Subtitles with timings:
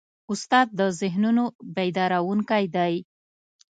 [0.31, 1.43] استاد د ذهنونو
[1.75, 2.93] بیدارونکی دی.